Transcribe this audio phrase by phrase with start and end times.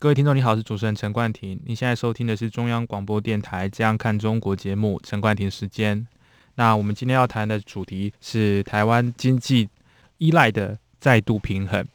[0.00, 1.60] 各位听众，你好，我是主持人陈冠廷。
[1.66, 6.06] 你现在收听的是中央广播电台《这样看中国》节目，陈冠廷时间。
[6.54, 9.68] 那我们今天要谈的主题是台湾经济
[10.16, 11.86] 依赖的再度平衡。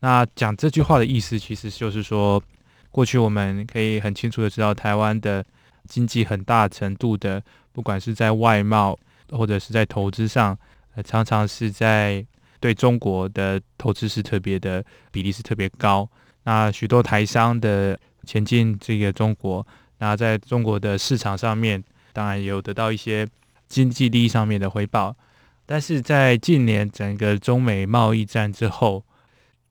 [0.00, 2.42] 那讲这句话的意思，其实就是说，
[2.90, 5.46] 过去我们可以很清楚的知道，台湾的
[5.86, 7.40] 经济很大程度的，
[7.70, 8.98] 不管是在外贸
[9.30, 10.58] 或者是在投资上，
[11.04, 12.26] 常常是在
[12.58, 16.10] 对中国的投资是特别的比例是特别高。
[16.44, 19.66] 那许多台商的前进这个中国，
[19.98, 23.26] 那在中国的市场上面，当然有得到一些
[23.68, 25.16] 经济利益上面的回报。
[25.64, 29.04] 但是在近年整个中美贸易战之后，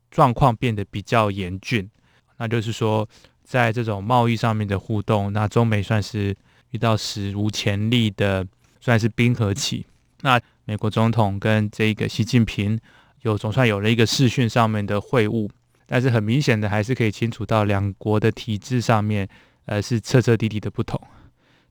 [0.10, 1.90] 状况变得比较严峻。
[2.38, 3.08] 那就是说，
[3.44, 6.36] 在这种贸易上面的互动，那中美算是
[6.72, 8.48] 遇到史无前例的，
[8.80, 9.86] 算是冰河期。
[10.22, 12.80] 那美国总统跟这个习近平
[13.22, 15.50] 有总算有了一个视讯上面的会晤。
[15.94, 19.28] 但是很明显的，还是可以清楚到两国的体制上面，
[19.66, 20.98] 呃，是彻彻底底的不同。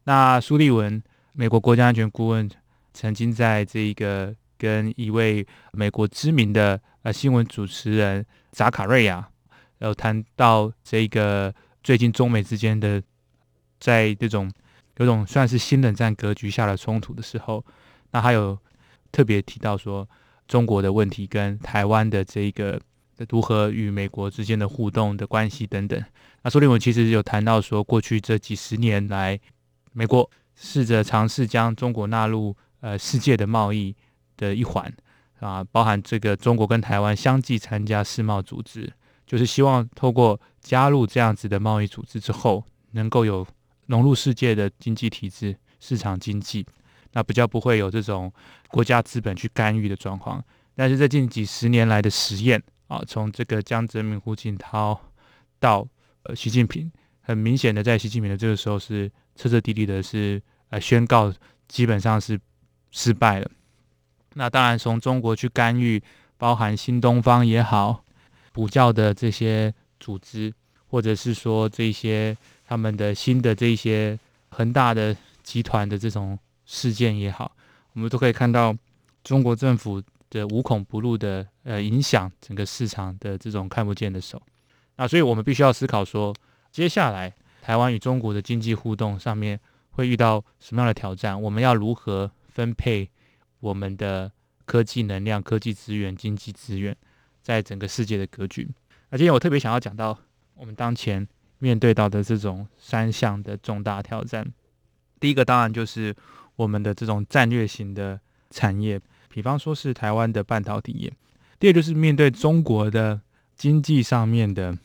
[0.04, 2.46] 那苏利文，美国国家安全顾问，
[2.92, 9.26] 曾经在这个跟一位美国知名的呃新闻主持人扎卡瑞亚，
[9.78, 13.02] 有谈到这个最近中美之间的
[13.78, 14.52] 在这种
[14.98, 17.64] 有种算是新冷战格局下的冲突的时候，
[18.10, 18.58] 那他有
[19.10, 20.06] 特别提到说
[20.46, 22.78] 中国的问题跟台湾的这一个。
[23.28, 26.02] 如何与美国之间的互动的关系等等。
[26.42, 29.38] 那苏利文其实有谈到说，过去这几十年来，
[29.92, 33.94] 美国试着尝试将中国纳入呃世界的贸易
[34.36, 34.90] 的一环
[35.38, 38.90] 啊，包含这个中国跟台湾相继参加世贸组织，
[39.26, 43.46] 就是希望透过加入这样子的贸易组织之后，能够有
[43.86, 46.64] 融入世界的经济体制、市场经济，
[47.12, 48.32] 那比较不会有这种
[48.68, 50.42] 国家资本去干预的状况。
[50.74, 52.62] 但是这近几十年来的实验。
[52.90, 55.00] 啊，从这个江泽民、胡锦涛
[55.60, 55.86] 到
[56.24, 56.90] 呃习近平，
[57.20, 61.32] 很明显的在习近平的这个时候是彻彻底底的是呃宣告
[61.68, 62.38] 基本上是
[62.90, 63.48] 失败了。
[64.34, 66.02] 那当然从中国去干预，
[66.36, 68.02] 包含新东方也好，
[68.50, 70.52] 补教的这些组织，
[70.88, 72.36] 或者是说这些
[72.66, 74.18] 他们的新的这些
[74.48, 76.36] 恒大的集团的这种
[76.66, 77.52] 事件也好，
[77.92, 78.76] 我们都可以看到
[79.22, 80.02] 中国政府。
[80.30, 84.40] 的无孔不入的呃影响整个市场的这种看不见的手，
[84.94, 86.32] 那所以我们必须要思考说，
[86.70, 89.58] 接下来台湾与中国的经济互动上面
[89.90, 91.42] 会遇到什么样的挑战？
[91.42, 93.10] 我们要如何分配
[93.58, 94.30] 我们的
[94.64, 96.96] 科技能量、科技资源、经济资源，
[97.42, 98.68] 在整个世界的格局？
[99.10, 100.16] 那今天我特别想要讲到
[100.54, 101.26] 我们当前
[101.58, 104.46] 面对到的这种三项的重大挑战。
[105.18, 106.14] 第一个当然就是
[106.54, 108.20] 我们的这种战略型的
[108.50, 109.00] 产业。
[109.32, 111.12] 比方说是台湾的半导体业，
[111.60, 113.20] 第二就是面对中国的
[113.54, 114.76] 经济上面的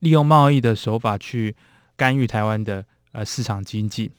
[0.00, 1.56] 利用贸易的手法去
[1.96, 4.10] 干预台湾的呃市场经济，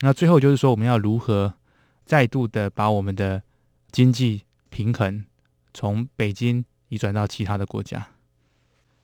[0.00, 1.52] 那最后就是说我们要如何
[2.06, 3.42] 再度的把我们的
[3.92, 5.22] 经济平衡
[5.74, 8.08] 从北京移转到其他的国家。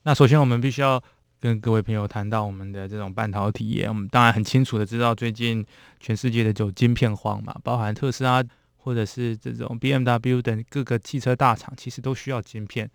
[0.01, 0.99] 那首先我们必须要
[1.39, 5.63] 跟各位朋友谈到我们的这种半导体业，我们当然很清楚的知道最近
[5.99, 8.43] 全世界的这种晶片荒嘛，包含特斯拉。
[8.85, 12.87] 或者是这种 BMW 等各个汽车大厂，其实都需要晶片，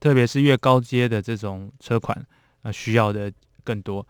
[0.00, 2.26] 特别是越高阶的这种车款，
[2.62, 3.30] 啊，需要的
[3.62, 4.06] 更多。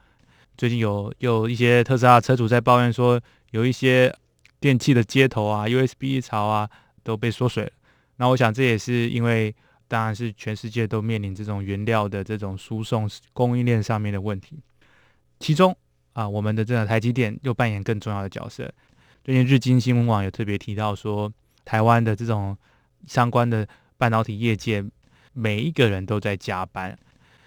[0.56, 3.20] 最近有有一些特斯拉车主在抱怨说，
[3.50, 4.14] 有一些
[4.60, 6.70] 电器的接头啊、USB 槽啊
[7.02, 7.72] 都被缩水了。
[8.18, 9.52] 那我想这也是因为，
[9.88, 14.60] 当然是全世界都面临这种原料的这种输送供应链上面的问题。
[15.40, 15.76] 其中
[16.12, 18.72] 啊，我们的这个台积电又扮演更重要的角色。
[19.26, 21.28] 最近日经新闻网有特别提到说，
[21.64, 22.56] 台湾的这种
[23.08, 23.66] 相关的
[23.98, 24.84] 半导体业界，
[25.32, 26.96] 每一个人都在加班。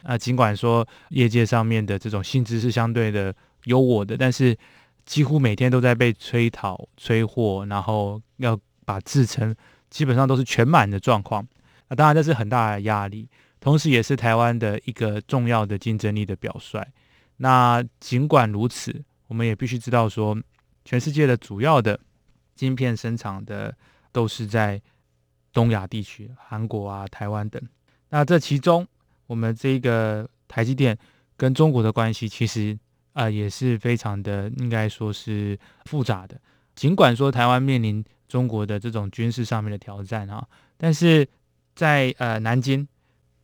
[0.03, 3.33] 啊，尽管说业界上面的这种薪资是相对的
[3.63, 4.57] 优渥的，但是
[5.05, 9.55] 几乎每天都在被催讨、催货，然后要把制成
[9.89, 11.47] 基本上都是全满的状况。
[11.87, 13.25] 那当然这是很大的压力，
[13.61, 16.85] 同时也是台湾的一个重要的竞争力的表率。
[17.37, 20.37] 那尽管如此，我们也必须知道说。
[20.89, 22.00] 全世界的主要的
[22.56, 23.71] 晶片生产的
[24.12, 24.81] 都是在
[25.53, 27.62] 东亚地区，韩国啊、台湾等。
[28.09, 28.88] 那这其中，
[29.27, 30.97] 我们这个台积电
[31.38, 32.75] 跟中国的关系，其实
[33.13, 35.56] 呃也是非常的应该说是
[35.86, 36.41] 复杂的。
[36.74, 40.44] 尽管说台湾面临中国的这种军事上面的挑战啊，
[40.75, 41.27] 但是
[41.75, 42.88] 在呃南京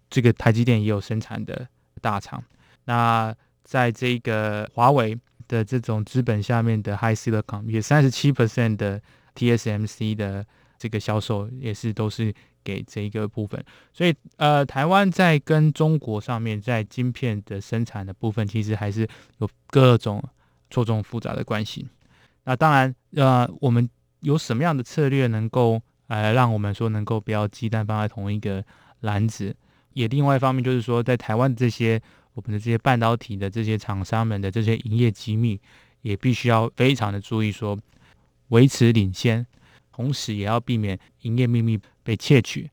[0.10, 1.68] 这个台积电也有生产的
[2.02, 2.44] 大厂，
[2.86, 5.16] 那在这个华为
[5.48, 9.02] 的这种资本下面的 High Silicon 也三十七 percent 的
[9.36, 10.46] TSMC 的
[10.78, 12.34] 这个销售也是都是
[12.64, 13.64] 给这一个部分，
[13.94, 19.08] 所以呃台湾在跟中国上面在晶片的生产的部分，其实还是
[19.38, 20.24] 有各种
[20.70, 21.88] 错综复杂的关系。
[22.44, 23.88] 那当然呃我们
[24.22, 28.64] 有什么样的策略能够呃让我们说能够不要鸡蛋放在同一个
[29.02, 29.56] 篮子？
[29.94, 32.02] 也另外一方面就是说，在台湾这些
[32.36, 35.60] 我们的这些半导体的这些厂商们的这些营业机密，
[36.04, 37.78] 也必须要非常的注意说
[38.50, 39.44] 维持领先。
[39.92, 42.70] 同时，也要避免营业秘密被窃取。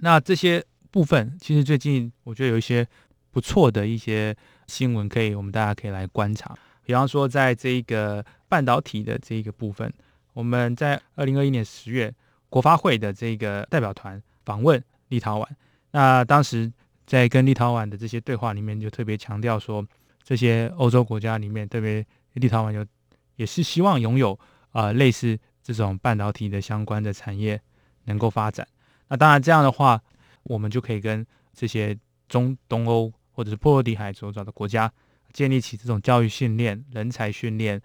[0.00, 2.84] 那这些部分，其实最近我觉得有一些
[3.30, 6.58] 不错的一些新闻，可以我们大家可以来观察。
[6.84, 9.92] 比方说，在这一个半导体的这一个部分，
[10.32, 12.12] 我们在二零二一年十月，
[12.48, 15.46] 国发会的这个代表团访问立陶宛。
[15.92, 16.72] 那当时
[17.08, 19.84] 在跟立陶宛的这些对话里面，就特别强调说，
[20.22, 22.86] 这些欧洲国家里面，特别立陶宛有
[23.34, 24.38] 也是希望拥有
[24.70, 25.36] 啊、类似。
[25.60, 27.60] 这种半导体的相关的产业
[28.04, 28.66] 能够发展，
[29.08, 30.00] 那当然这样的话，
[30.44, 31.94] 我们就可以跟这些
[32.26, 34.90] 中东欧或者是波罗的海周遭的国家
[35.34, 37.78] 建立起这种教育训练、人才训练，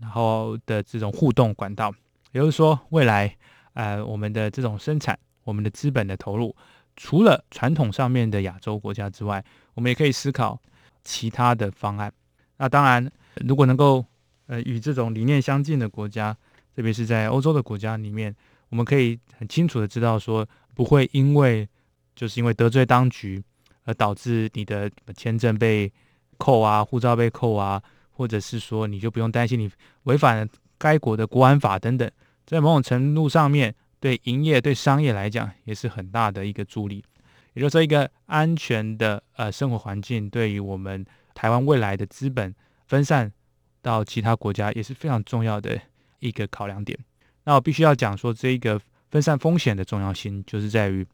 [0.00, 1.90] 然后的这种互动管道。
[2.32, 3.34] 也就是说，未来
[3.72, 6.54] 呃我们的这种生产、我们的资本的投入，
[7.00, 9.42] 除了传统上面的亚洲国家之外，
[9.72, 10.60] 我们也可以思考
[11.02, 12.12] 其他的方案。
[12.58, 13.10] 那当然，
[13.46, 14.04] 如果能够
[14.48, 16.36] 呃与这种理念相近的国家。
[16.76, 18.34] 特别是在欧洲的国家里面，
[18.70, 21.68] 我们可以很清楚的知道说，不会因为
[22.14, 23.42] 就是因为得罪当局
[23.84, 25.92] 而导致你的签证被
[26.38, 27.82] 扣啊，护照被扣啊，
[28.12, 29.68] 或者是说你就不用担心你
[30.04, 30.48] 违反
[30.78, 32.08] 该国的国安法等等，
[32.46, 37.04] 在某种程度上面对营业对商业来讲也是很大的一个助力。
[37.52, 42.54] 也就是说，一个安全的呃生活环境对于我们台湾未来的资本
[42.86, 43.32] 分散
[43.80, 45.80] 到其他国家也是非常重要的。
[46.22, 46.98] 一个考量点，
[47.44, 48.78] 那我必须要讲说，这一个
[49.10, 51.06] 分散风险的重要性，就是在于，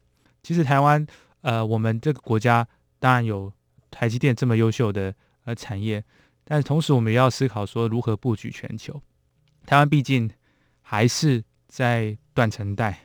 [0.43, 1.07] 其实台湾，
[1.39, 2.67] 呃，我们这个国家
[2.99, 3.49] 当然有
[3.89, 6.03] 台积电这么优秀的呃产业，
[6.43, 9.01] 但是同时我们也要思考说如何布局全球。
[9.65, 10.29] 台湾毕竟
[10.81, 12.99] 还是在断层带，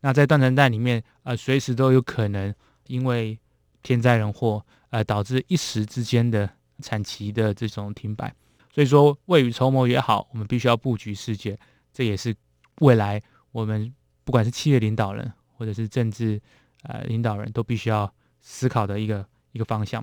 [0.00, 2.54] 那在断层带里面，呃，随时都有可能
[2.86, 3.38] 因为
[3.82, 8.34] 天灾人祸，呃，导致一时之间的产期的这种停摆。
[8.72, 11.58] 所以说，未雨绸缪也好，我们必须要布局世界，
[11.92, 12.34] 这也是
[12.80, 13.20] 未来
[13.52, 13.92] 我们
[14.24, 16.40] 不管是企业领导人或者是政治
[16.82, 20.02] 呃领导人都必须要思考的一个一个方向。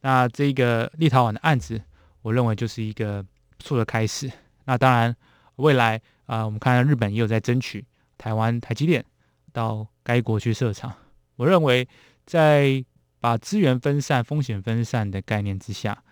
[0.00, 1.80] 那这个立陶宛的案子，
[2.22, 3.22] 我认为就是一个
[3.56, 4.30] 不错的开始。
[4.64, 5.14] 那当然，
[5.56, 7.84] 未来啊、我们看日本也有在争取
[8.16, 9.04] 台湾台积电
[9.52, 10.94] 到该国去设厂。
[11.34, 11.88] 我认为，
[12.24, 12.84] 在
[13.18, 16.04] 把资源分散、风险分散的概念之下，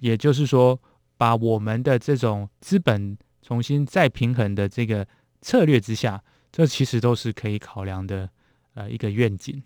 [0.00, 0.80] 也就是说。
[1.18, 5.08] 把我们的这种资本重新再平衡的这个
[5.40, 6.22] 策略之下，
[6.52, 8.28] 这其实都是可以考量的
[8.74, 9.62] 呃一个愿景。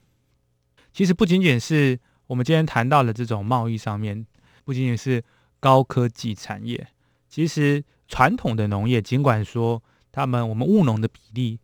[0.92, 1.98] 其实不仅仅是
[2.28, 4.24] 我们今天谈到的这种贸易上面，
[4.62, 5.24] 不仅仅是
[5.58, 6.86] 高科技产业，
[7.28, 11.58] 其实传统的农业，尽管说他们我们务农的比例，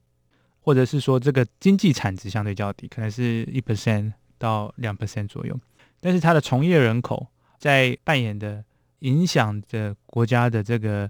[0.63, 5.61] 或者是说这个经济产值相对较低，可能是一 percent 到两 percent 左右，
[6.01, 7.27] 但是它的从业人口
[7.59, 8.65] 在扮演的。
[9.01, 11.09] 影响着国家的这个，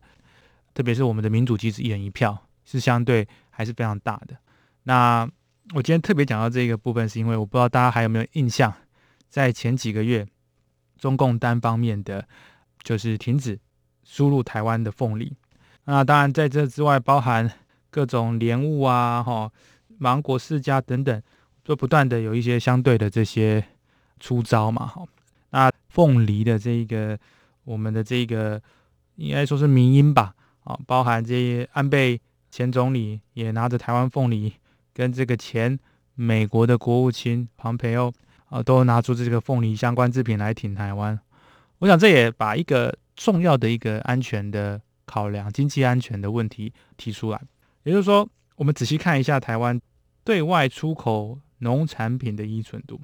[0.74, 4.36] 特别是我们的民主机制，一人一票是相对还是非常大的。
[4.82, 5.26] 那
[5.72, 8.74] 我今天特别讲到这个部分，是因为我不知道大家还有没有印象，
[9.30, 10.26] 在前几个月，
[10.98, 12.26] 中共单方面的
[12.82, 13.56] 就是停止
[14.06, 15.36] 输入台湾的凤梨。
[15.84, 17.50] 那当然在这之外，包含
[17.90, 19.50] 各种莲雾啊、哈
[19.98, 21.22] 芒果世家等等，
[21.64, 23.64] 就不断的有一些相对的这些
[24.20, 24.86] 出招嘛。
[24.86, 25.04] 哈，
[25.50, 27.18] 那凤梨的这一个。
[27.66, 28.62] 我们的这个
[29.16, 30.32] 应该说是民音吧，
[30.62, 34.52] 啊，包含这些安倍前总理也拿着台湾凤梨，
[34.94, 35.76] 跟这个前
[36.14, 38.12] 美国的国务卿庞培欧
[38.50, 41.18] 啊，都拿出这个凤梨相关制品来挺台湾。
[41.78, 47.40] 我想这也把一个重要的一个安全的考量、经济安全的问题提出来。
[47.82, 49.80] 也就是说，我们仔细看一下台湾
[50.22, 53.00] 对外出口农产品的依存度，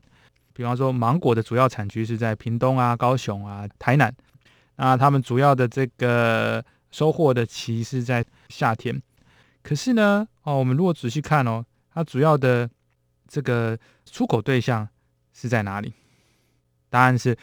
[0.53, 4.15] 比方说芒果的主要产区是在屏东啊、高雄啊、台南。
[4.77, 9.01] 那他们主要的这个收获的期是在夏天，
[9.63, 11.65] 可是呢，哦，我们如果仔细看哦，
[11.95, 12.69] 它主要的
[13.29, 14.89] 这个出口对象
[15.33, 15.95] 是在哪里？
[16.91, 17.37] 答案是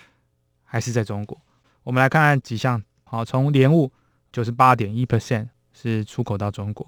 [0.65, 1.39] 还是在中国。
[1.89, 3.91] 我们来看看几项好，从莲雾
[4.31, 6.85] 九十八点一 percent 是出口到中国。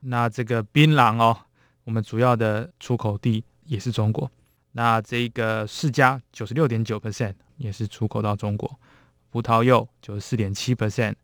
[0.00, 1.36] 那这个槟榔哦，
[1.84, 4.30] 我们主要的出口地也是中国。
[4.72, 8.80] 那这个释迦九十六点九 percent 也是出口到中国。
[9.28, 11.14] 葡萄柚九十四点七 percent。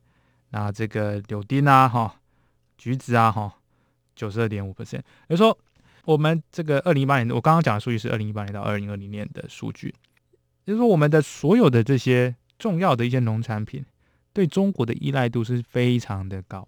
[0.51, 2.17] 那这个柳丁啊，哈，
[2.77, 3.55] 橘子啊，哈，
[4.15, 5.01] 九十二点五 percent。
[5.01, 5.57] 比如说，
[6.05, 9.95] 我们这个二零一八年，我刚刚讲的数据是二零一八年到二零二零年的数据，
[10.67, 13.85] 就是说我们的所有的这些重要的一些农产品，
[14.33, 16.67] 对中国的依赖度是非常的高。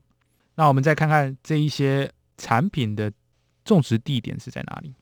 [0.54, 3.12] 那我们再看看这一些产品的
[3.64, 4.94] 种植地点是在哪里？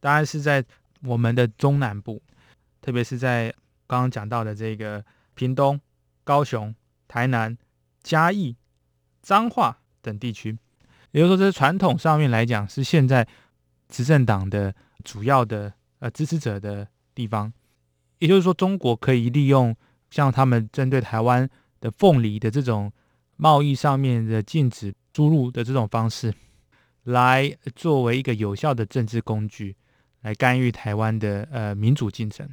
[0.00, 0.64] 当然是在
[1.02, 2.22] 我们的中南部，
[2.80, 3.54] 特别是在
[3.86, 5.80] 刚刚讲到的这个屏东、
[6.24, 6.74] 高雄、
[7.08, 7.56] 台南。
[8.02, 8.56] 嘉义、
[9.20, 10.56] 彰化等地区，
[11.10, 13.28] 也就是说，这是传统上面来讲是现在
[13.90, 17.52] 执政党的主要的呃支持者的地方。
[18.18, 19.76] 也就是说，中国可以利用
[20.10, 21.48] 像他们针对台湾
[21.80, 22.92] 的凤梨的这种
[23.36, 26.34] 贸易上面的禁止输入的这种方式，
[27.04, 29.74] 来作为一个有效的政治工具，
[30.22, 32.48] 来干预台湾的呃民主进程。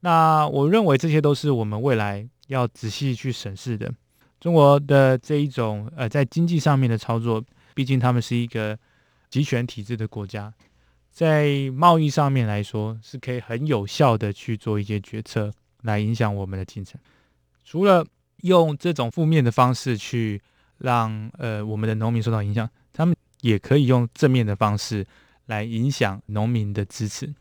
[0.00, 3.92] 那我认为这些都是我们未来要仔细去审视的。
[4.38, 7.44] 中国的这一种呃，在经济上面的操作，
[7.74, 8.78] 毕竟他们是一个
[9.28, 10.54] 集权体制的国家，
[11.10, 17.00] 在贸易上面来说，是可以很有效的去做一些决策，来影响我们的进程。
[17.64, 18.06] 除了
[18.42, 20.40] 用这种负面的方式去
[20.78, 25.06] 让呃我们的农民受到影响，他们也可以用正面的方式
[25.46, 27.34] 来影响农民的支持。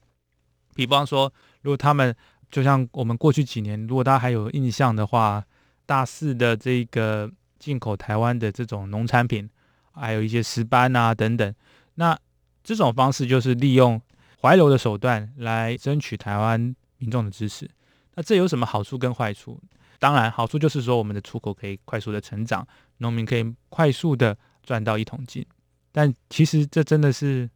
[0.75, 2.15] 比方说，如果他们
[2.51, 5.43] 就像我们过去几年，如果大家还有印象的话。
[5.87, 9.49] 大肆的这个进口台湾的这种农产品，
[9.93, 11.55] 还有一些石斑啊等等，
[11.95, 12.19] 那
[12.61, 14.01] 这种方式就是利用
[14.41, 17.69] 怀柔的手段来争取台湾民众的支持。
[18.17, 19.61] 那这有什么好处跟坏处？
[19.99, 25.45] 当然，好处就是说我们的出口可以快速的成长，农民可以快速的赚到一桶金。
[25.91, 27.47] 但其实这真的是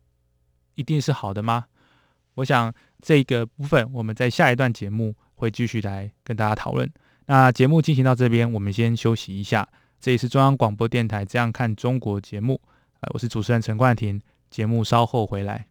[0.75, 1.65] 一定是好的吗？
[2.35, 6.87] 我想这个部分我们在下一段节目会继续来跟大家讨论。
[7.25, 9.67] 那节目进行到这边，我们先休息一下。
[9.99, 12.61] 这里是中央广播电台《这样看中国》节目，
[12.99, 14.21] 呃，我是主持人陈冠廷。
[14.51, 15.70] 节目稍后回来。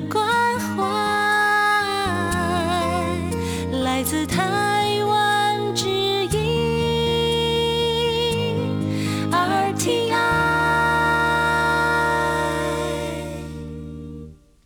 [0.00, 0.24] 关
[0.58, 0.82] 怀，
[3.82, 6.36] 来自台湾之音
[9.30, 10.12] RTI。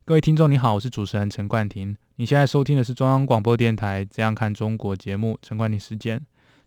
[0.05, 1.97] 各位听众，你好，我是主持人陈冠廷。
[2.17, 6.21] 你现在收听的是中央广播电台《这样看中国》节目，陈冠廷时间。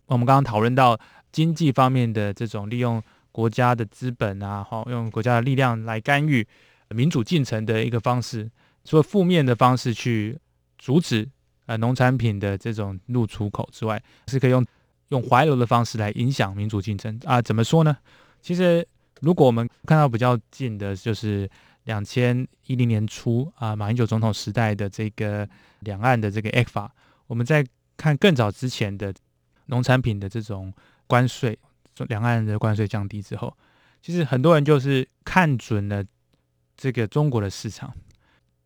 [0.06, 0.98] 我们刚刚讨论到
[1.30, 6.46] 经济方面的这种利用国家的资本啊，好用国家的力量来干预。
[6.88, 8.50] 民主进程的一个方式，
[8.84, 10.38] 除了负面的方式去
[10.78, 11.28] 阻止
[11.66, 14.64] 呃农产品的这种入出口之外，是可以用
[15.08, 17.40] 用怀柔的方式来影响民主进程啊？
[17.40, 17.96] 怎么说呢？
[18.40, 18.86] 其实
[19.20, 21.50] 如果我们看到比较近的，就是。
[21.84, 25.46] 两千一零年初啊，马英九总统时代的这个
[25.80, 26.88] 两岸的这个 ECFA，
[27.26, 27.62] 我们在
[27.98, 29.12] 看更早之前的
[29.66, 30.72] 农产品的这种
[31.06, 31.58] 关税，
[32.08, 33.54] 两岸的关税降低之后，
[34.00, 36.02] 其实很多人就是看准了
[36.76, 37.92] 这个中国的市场，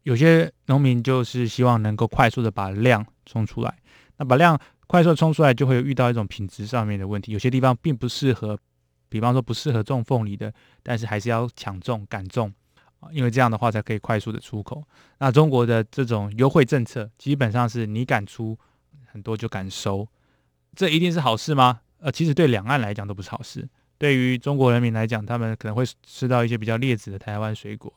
[0.03, 3.79] 有些农民就是希望能够快速的把量冲出来，
[4.17, 8.59] 那把量快速冲出来，就会遇到一种品质上面的问题，有些地方并不适合，
[9.09, 12.53] 比方说不适合种凤梨的，但是还是要抢种赶种。
[13.13, 14.83] 因为这样的话才可以快速的出口。
[15.19, 18.59] 那中国的这种优惠政策，基本上是你敢出，
[19.07, 20.05] 很多就敢收，
[20.75, 21.83] 这一定是好事吗？
[22.01, 23.69] 呃，其实对两岸来讲都不是好事。
[23.99, 27.93] 对于中国人民来讲，他们可能会吃到一些比较劣质的台湾水果，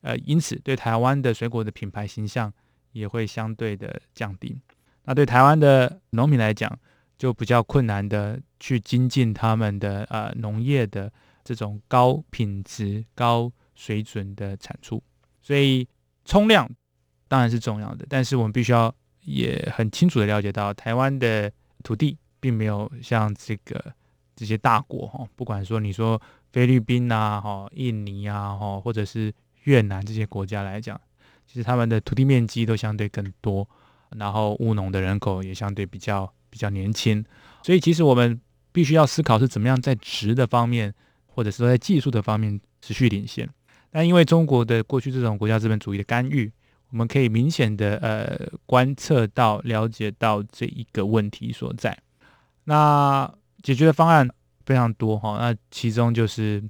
[0.00, 2.52] 呃，因此对台湾的水果的品牌形象
[2.92, 4.60] 也会相对的降低。
[5.04, 6.78] 那对台湾的农民来讲，
[7.16, 11.12] 就比较困难的去精进他们的呃农业的
[11.44, 13.52] 这种高品质高。
[13.78, 15.00] 水准的产出，
[15.40, 15.86] 所以
[16.24, 16.68] 冲量
[17.28, 21.48] 当然是重要的，但是我们必须要也很清楚的了解到，台湾的
[21.84, 23.94] 土地并没有像这个
[24.34, 29.32] 这些大国哈，不管说你说菲律宾啊、哈印尼啊、哈或者是
[29.68, 30.98] 越南这些国家来讲，
[31.46, 33.68] 其实他们的土地面积都相对更多，
[34.16, 37.22] 然后务农的人口也相对比较比较年轻，
[37.62, 38.40] 所以其实我们
[38.72, 40.94] 必须要思考是怎么样在质的方面，
[41.26, 43.46] 或者是说在技术的方面持续领先。
[43.90, 46.50] 但因为中国的过去这种国家资本主义的干预，
[46.90, 51.96] 我们可以明显的呃观测到、了解到这一个问题所在。
[52.64, 53.30] 那
[53.62, 54.26] 解决的方案
[54.64, 56.62] 非常多哈，那其中就是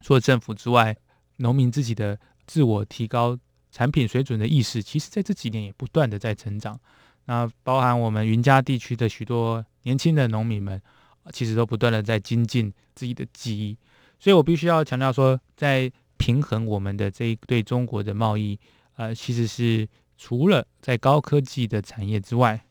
[0.00, 0.96] 除了政府之外，
[1.38, 3.36] 农民自己的自我提高
[3.72, 6.78] 产品水准的意识，其实在这几年也不断的在成长。
[7.24, 10.80] 那包含我们云嘉地区的许多年轻的农民们，
[11.32, 13.76] 其实都不断的在精进自己的技艺。
[14.18, 18.58] 所以我必须要强调说，在平衡我们的这一对中国的贸易，
[18.96, 22.64] 呃，其实是除了在高科技的产业之外，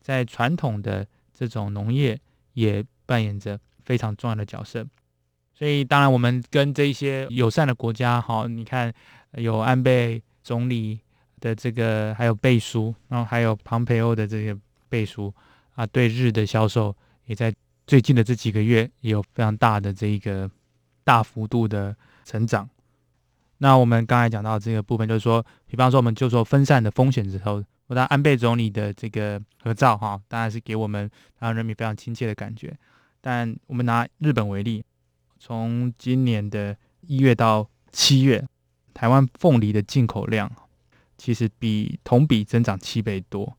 [0.00, 2.18] 在传统的这种农业
[2.52, 4.86] 也扮演着非常重要的角色。
[5.56, 8.92] 所以，当然我们跟这些友善的国家，好，你看
[9.36, 10.98] 有安倍总理
[11.40, 14.56] 的这个，还有背书，然后还有庞培欧的这些
[14.88, 15.32] 背书
[15.74, 16.94] 啊，对日的销售
[17.26, 17.54] 也在
[17.86, 20.50] 最近的这几个月也有非常大的这一个
[21.04, 22.68] 大幅度的成长。
[23.58, 32.76] 那我们刚才讲到这个部分，就是说，比方说，我们就说分散的风险之后，我当安倍总理的这个合照哈，当然是给我们台湾人民非常亲切的感觉。
[33.20, 34.84] 但我们拿日本为例，
[35.46, 38.42] 从今年的一月到七月，
[38.94, 40.50] 台湾凤梨的进口量
[41.18, 43.54] 其实比同比增长七倍多，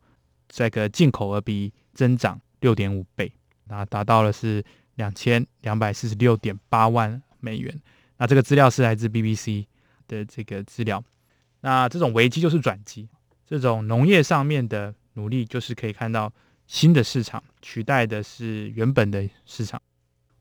[0.50, 3.32] 这个进口额比增长六点五倍，
[3.66, 7.80] 那达到了是两千两百四十六点八万美元。
[8.18, 9.68] 那这个资料是来自 BBC。
[10.08, 11.04] 的这个资料，
[11.62, 13.10] 那这种危机就是转机，
[13.48, 16.32] 这种农业上面的努力就是可以看到
[16.68, 19.82] 新的市场取代的是原本的市场。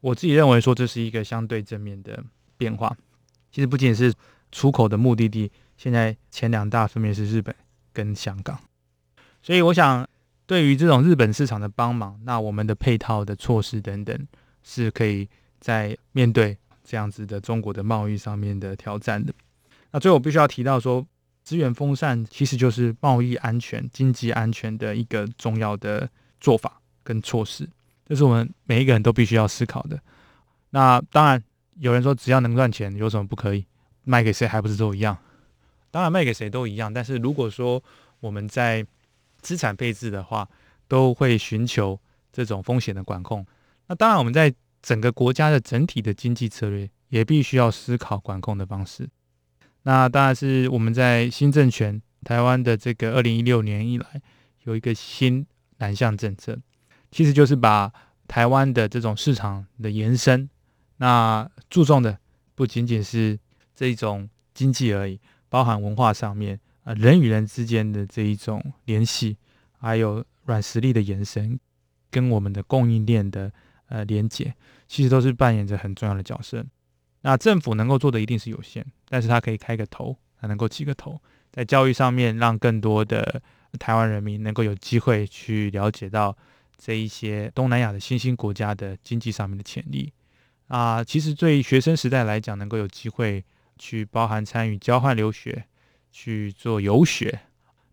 [0.04, 2.22] 我自己认为说，这是一个相对正面的
[2.58, 2.94] 变化。
[3.50, 4.12] 其实不仅是
[4.52, 7.54] 出口的目的地，现在前两大分别是日本
[7.90, 8.60] 跟香港，
[9.40, 10.06] 所以我想
[10.44, 14.28] 对于这种日本市场的帮忙，那我们的配套的措施等等，
[14.62, 15.26] 是可以
[15.58, 19.32] 在面对这样子的中国的贸易上面的挑战的。
[19.90, 21.06] 那最后我必须要提到说，
[21.42, 26.06] 资源分散其实就是贸易安全、经济安全的一个重要的
[26.40, 27.66] 做法跟措施，
[28.06, 29.98] 这是我们每一个人都必须要思考的。
[30.70, 31.42] 那当然，
[31.78, 33.64] 有人说只要能赚钱，有什么不可以？
[34.04, 35.16] 卖给谁还不是都一样？
[35.90, 36.92] 当然卖给谁都一样。
[36.92, 37.82] 但是如果说
[38.20, 38.84] 我们在
[39.40, 40.48] 资产配置的话，
[40.88, 41.98] 都会寻求
[42.32, 43.46] 这种风险的管控。
[43.86, 49.08] 那当然，我们在整个国家的整体的经济策略也必须要思考管控的方式。
[49.84, 54.20] 那当然是我们在新政权台湾的这个二零一六年以来，
[54.64, 55.46] 有一个新
[55.78, 56.58] 南向政策，
[57.14, 57.92] 其实就是把
[58.26, 60.50] 台湾的这种市场的延伸，
[60.96, 62.18] 那注重的
[62.56, 63.38] 不仅仅是
[63.72, 69.36] 这一种经济而已，包含文化上面啊，人与人之间的这一种联系，
[69.78, 71.56] 还有软实力的延伸，
[72.10, 73.52] 跟我们的供应链的
[73.86, 74.52] 呃连接，
[74.88, 76.66] 其实都是扮演着很重要的角色。
[77.20, 81.22] 那政府能够做的一定是有限，但是它可以开个头，它能够起个头，
[81.52, 83.40] 在教育上面，让更多的
[83.78, 86.36] 台湾人民能够有机会去了解到
[86.84, 90.12] 这一些东南亚的新兴国家的经济上面的潜力
[90.68, 91.02] 啊。
[91.02, 93.42] 其实对于学生时代来讲，能够有机会
[93.78, 95.64] 去包含参与交换留学，
[96.12, 97.40] 去做游学，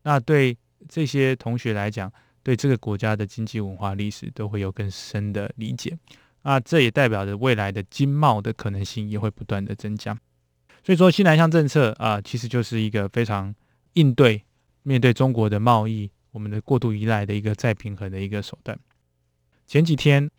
[0.04, 0.58] 那对
[0.90, 2.12] 这些同学来讲，
[2.44, 5.98] 对这个国家的经济文化历史都会有更深的理解。
[6.42, 10.14] 啊，这也代表着未来的经贸的可能性也会不断的增加。
[10.84, 13.56] 所以说，新南向政策啊，其实就是一个非常
[13.94, 14.44] 应对
[14.84, 18.78] 面对中国的贸易，我们的过度依赖的一个再平衡的一个手段。
[19.68, 20.30] 前几天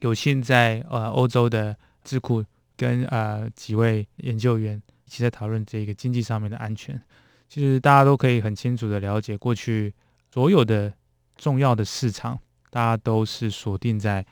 [0.00, 2.44] 有幸在呃欧洲的智库
[2.76, 7.00] 跟呃几位研究员一起在讨论这个经济上面的安全。
[7.48, 9.94] 其实大家都可以很清楚的了解，过去
[10.30, 10.92] 所有的
[11.36, 12.38] 重要的市场，
[12.70, 14.24] 大家都是锁定在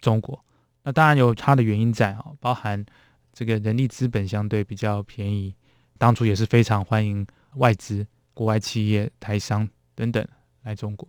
[0.00, 0.44] 中国。
[0.84, 2.84] 那当然有它的原因在啊，包含
[3.32, 5.52] 这个人力资本相对比较便宜，
[5.98, 10.24] 当初也是非常欢迎外资、国外企业、台商等等
[10.62, 11.08] 来中国。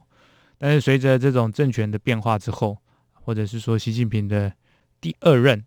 [0.57, 2.77] 但是随着这种政权的变化之后，
[3.13, 4.53] 或者是说习近平的
[4.99, 5.63] 第二任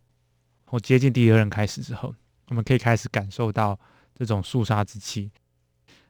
[0.65, 2.15] 或接近第二任开始之后，
[2.49, 3.79] 我们可以开始感受到
[4.15, 5.31] 这种肃杀之气。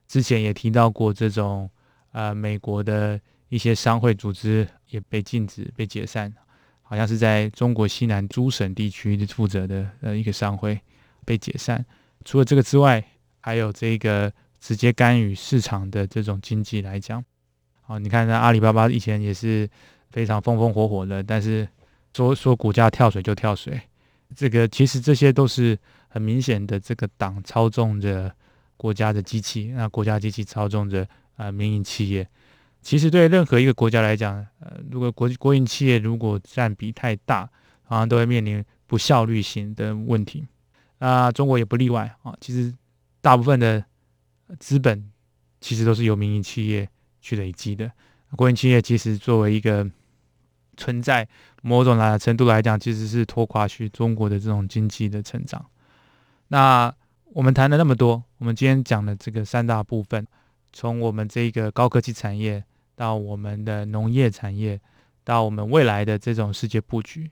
[0.06, 1.70] 之前也提到过这种
[2.12, 6.32] 呃，美国的一些商会组织也被禁止、被解散。
[6.86, 10.78] 好像是在中国西南诸省地区负责的呃一个商会
[11.24, 11.84] 被解散。
[12.26, 13.02] 除了这个之外，
[13.40, 17.24] 还有这个直接干预市场的这种经济来讲，
[17.86, 19.68] 好，你看那阿里巴巴以前也是
[20.10, 21.68] 非常风风火火的，但是
[22.14, 23.80] 说说股价跳水就跳水，
[24.34, 28.34] 这个其实这些都是很明显的这个党操纵着
[28.76, 32.26] 国家的机器，那国家机器操纵着呃民营企业。
[32.80, 37.48] 其实对任何一个国家来讲，呃，如果国国营企业如果占比太大，
[37.82, 40.46] 好像都会面临不效率型的问题。
[40.98, 42.34] 那中国也不例外啊。
[42.40, 42.74] 其实
[43.20, 43.84] 大部分的
[44.58, 45.10] 资本
[45.60, 46.88] 其实都是由民营企业
[47.24, 47.90] 去累积的。
[48.36, 49.88] 国营企业其实作为一个
[50.76, 51.26] 存在，
[51.62, 55.64] 某种来程度来讲，其实是拖垮去中国的这种经济的成长。
[56.48, 56.94] 那
[57.32, 60.26] 我们谈了那么多，我们今天讲的这个三大部分，
[60.72, 62.62] 从我们这个高科技产业。
[62.96, 64.80] 到我们的农业产业，
[65.24, 67.28] 到我们未来的这种世界布局，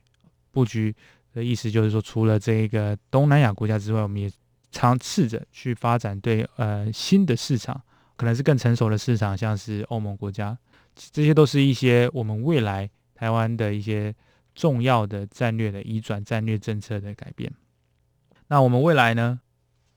[0.51, 0.93] 布局
[1.33, 4.29] 的意思就是说，除了这个东南亚国家之外，我们也
[4.73, 7.81] 尝试着去发展对呃新的市场，
[8.15, 10.57] 可能是更成熟的市场，像是欧盟国家，
[10.95, 14.13] 这些都是一些我们未来台湾的一些
[14.55, 17.51] 重要的战略的移转、战略政策的改变。
[18.47, 19.39] 那我们未来呢，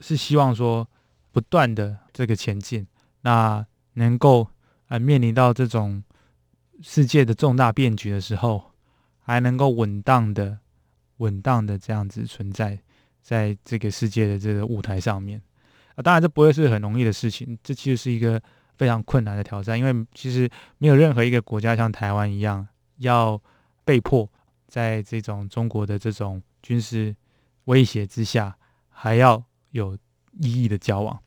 [0.00, 0.88] 是希望说
[1.32, 2.86] 不断的这个前进，
[3.22, 4.48] 那能够。
[4.88, 6.00] 啊，面临到这种
[6.80, 8.70] 世界的重大变局的时候，
[9.18, 10.60] 还能够稳当的、
[11.16, 12.78] 稳当的这样子存在
[13.20, 15.42] 在这个世界的这个舞台上面
[15.96, 18.40] 啊，当然这不会是很容易的事情，这其实是一个
[18.76, 22.66] 非常困难的挑战，因为其实没有任何一个国家像台湾一样，
[22.98, 23.38] 要
[23.84, 24.30] 被迫
[24.68, 27.16] 在这种中国的这种军事
[27.64, 28.56] 威胁之下，
[28.88, 29.98] 还要有
[30.40, 31.20] 意义的交往，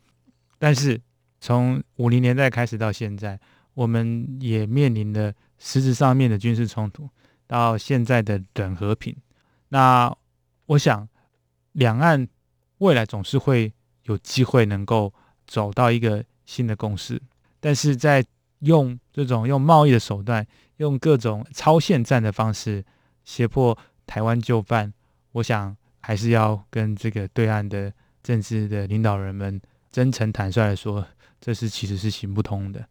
[0.57, 1.01] 但是。
[1.41, 3.39] 从五零年代开始到现在，
[3.73, 7.09] 我们也面临了实质上面的军事冲突，
[7.47, 9.15] 到现在的等和平。
[9.69, 10.13] 那
[10.65, 11.07] 我想，
[11.71, 12.27] 两岸
[12.79, 15.13] 未来总是会有机会能够
[15.47, 17.21] 走到一个新的共识，
[17.59, 18.25] 但是在
[18.59, 20.45] 用这种用贸易的手段，
[20.77, 22.83] 用各种超限战的方式
[23.23, 24.93] 胁迫台湾就范，
[25.33, 31.05] 我想还是要跟这个对岸的政治的领导人们真诚坦率的说。
[31.41, 32.85] 这是其实是行不通的，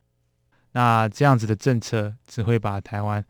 [0.72, 3.22] 那这样子的政策只会把台湾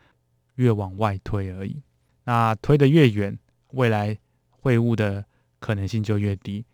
[0.54, 1.82] 越往外推而已。
[2.22, 3.36] 那推得越远，
[3.72, 4.16] 未来
[4.48, 5.24] 会晤的
[5.58, 6.64] 可能性就越低。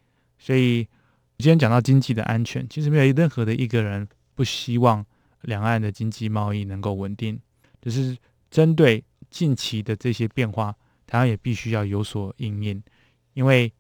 [0.45, 0.83] 所以
[1.39, 5.03] 今天讲到经济的安全，其实没有任何的一个人不希望
[5.41, 7.41] 两岸的经济贸易能够稳定。
[7.81, 8.15] 只是
[8.51, 10.75] 针对近期的这些变化，
[11.07, 12.83] 台湾也必须要有所应应。
[13.33, 13.73] 因为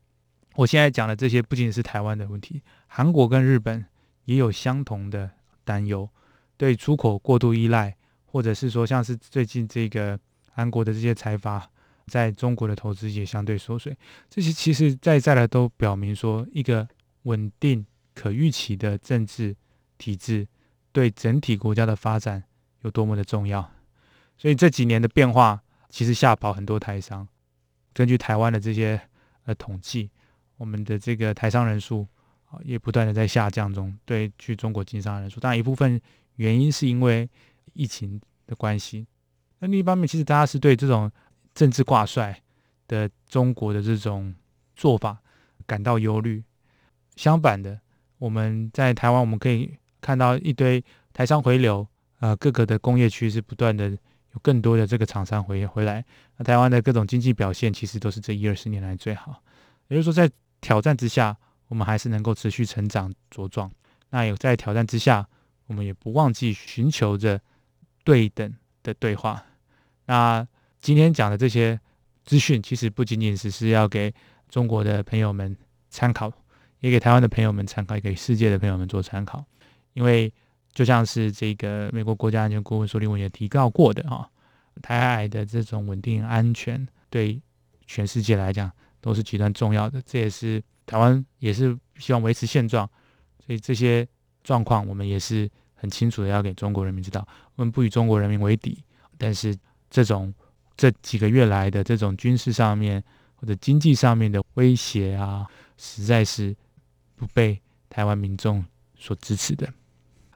[0.54, 3.84] 我现在讲的这些不仅仅是台湾的问题，韩国跟日本。
[4.26, 5.30] 也有相同的
[5.64, 6.08] 担忧，
[6.56, 10.18] 对出口过度依赖，或者是说像是最近这个
[10.50, 11.70] 韩国的这些财阀
[12.06, 13.96] 在中国的投资也相对缩水，
[14.28, 16.86] 这些其实在在的都表明说，一个
[17.22, 19.54] 稳定可预期的政治
[19.98, 20.46] 体制
[20.92, 22.42] 对整体国家的发展
[22.82, 23.70] 有多么的重要。
[24.36, 27.26] 所以这几年的变化其实吓跑很多台商。
[27.92, 29.00] 根据台湾的这些
[29.44, 30.10] 呃统计，
[30.56, 32.06] 我们的这个台商人数
[32.46, 32.58] 啊。
[32.64, 36.00] 也不断的在下降中，对去中国经商的人数，当然一部分
[36.36, 37.28] 原因是因为
[37.72, 39.06] 疫情的关系。
[39.58, 41.10] 那另一方面，其实大家是对这种
[41.54, 42.42] 政治挂帅
[42.88, 44.34] 的中国的这种
[44.74, 45.18] 做法
[45.66, 46.42] 感到忧虑。
[47.16, 47.80] 相反的，
[48.18, 51.86] 我们在台湾，我们可以看到一堆台商回流，
[52.18, 56.04] 呃，各个的工业区是不断的有更多的这个厂商回回来。
[56.36, 59.40] 那台湾的各种经济表现，其实都是这一二十年来最好。
[59.88, 60.28] 也就是说，在
[60.60, 61.36] 挑战之下，
[61.68, 63.70] 我们还是能够持续成长茁壮。
[64.10, 65.24] 那有在挑战之下，
[65.66, 67.40] 我们也不忘记寻求着
[68.02, 69.44] 对等的对话。
[70.06, 70.46] 那
[70.84, 71.80] 今天讲的这些
[72.26, 74.12] 资讯，其实不仅仅只是要给
[74.50, 75.56] 中国的朋友们
[75.88, 76.30] 参考，
[76.80, 79.42] 也给台湾的朋友们参考，也给世界的朋友们做参考。
[79.94, 80.30] 因为
[80.74, 84.28] 就像是这个美国国家安全顾问苏利文也提到过的哈，
[84.82, 87.40] 台海的这种稳定安全对
[87.86, 88.70] 全世界来讲
[89.00, 90.02] 都是极端重要的。
[90.04, 92.86] 这也是台湾也是希望维持现状。
[93.46, 94.06] 所以这些
[94.42, 98.84] 状况，我们也是很清楚的要给中国人民知道，我们不与中国人民为敌。
[99.16, 99.56] 但是
[99.88, 100.34] 这种
[100.76, 103.02] 这几个月来的这种军事上面
[103.34, 106.54] 或者经济上面的威胁啊，实在是
[107.16, 108.64] 不被台湾民众
[108.96, 109.72] 所支持的。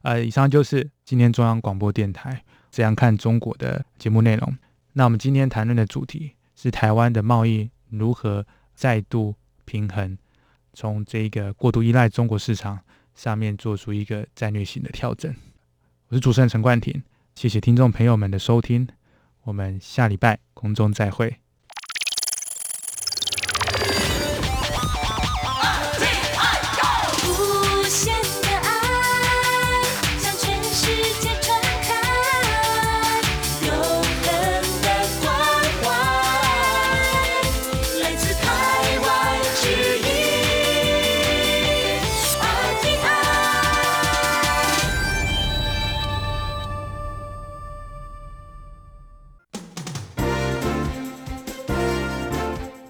[0.03, 4.57] 呃，以上就是今天中央广播电台这样看中国的节目内容。
[4.93, 10.17] 那我们今天谈论的主题是台湾的贸易如何再度平衡，
[10.73, 12.81] 从这个过度依赖中国市场。
[13.15, 15.35] 上面做出一个战略性的调整。
[16.07, 17.03] 我是主持人陈冠廷，
[17.35, 18.87] 谢谢听众朋友们的收听，
[19.49, 21.39] 我们下礼拜空中再会。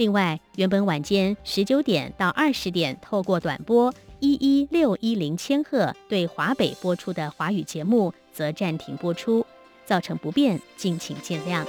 [0.00, 9.44] 另外，原本晚间十九点到二十点透过短波一一六一零千赫对华北播出的华语节目则暂停播出，
[9.84, 11.66] 造成不便，敬请见谅。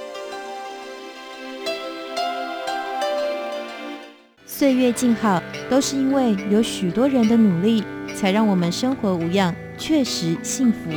[4.46, 7.84] 岁月静好，都是因为有许多人的努力，
[8.16, 10.90] 才让我们生活无恙，确实幸福。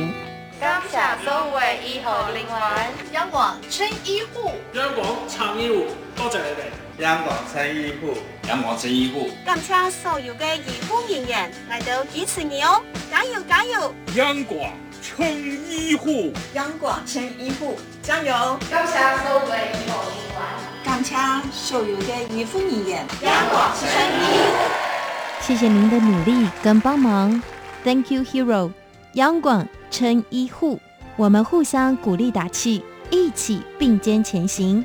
[0.57, 1.49] 感谢所有
[1.85, 5.83] 医护人员，央广撑医护，央广撑医护，
[6.25, 7.03] 多谢你哋。
[7.03, 13.93] 央广撑医护，央广撑医护，感谢所有嘅医护人员嚟到支持你哦，加油加油！
[14.15, 14.71] 阳光
[15.03, 15.27] 撑
[15.69, 18.57] 医护，央广撑医护，加油！
[18.71, 20.41] 感谢所有嘅医护人员，
[20.83, 21.15] 感谢
[21.53, 24.71] 所有嘅医护人员，央广撑医护，
[25.41, 27.39] 谢谢您的努力跟帮忙
[27.83, 28.71] ，Thank you, hero！
[29.13, 30.79] 央广撑医护，
[31.17, 34.83] 我们互相鼓励打气，一起并肩前行。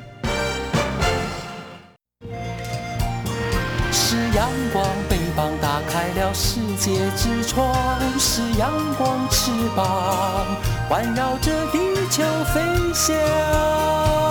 [6.81, 7.75] 界之窗，
[8.17, 10.47] 是阳光翅膀
[10.89, 11.77] 环绕着地
[12.09, 12.23] 球
[12.55, 12.59] 飞
[12.91, 14.30] 翔。